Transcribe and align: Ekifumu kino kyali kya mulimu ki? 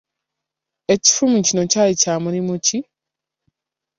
Ekifumu 0.93 1.37
kino 1.45 1.61
kyali 1.71 1.93
kya 2.01 2.13
mulimu 2.23 2.55
ki? 2.65 2.79